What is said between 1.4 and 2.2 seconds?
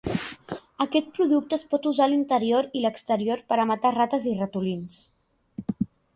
es pot usar a